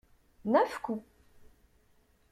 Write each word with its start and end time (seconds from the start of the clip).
Neuf 0.45 0.79
coups. 0.81 1.03